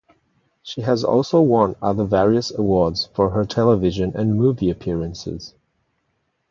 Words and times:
She 0.63 0.81
has 0.81 1.03
also 1.03 1.41
won 1.41 1.75
other 1.79 2.05
various 2.05 2.49
awards 2.49 3.09
for 3.13 3.29
her 3.29 3.45
television 3.45 4.11
and 4.15 4.35
movie 4.35 4.71
appearances. 4.71 5.53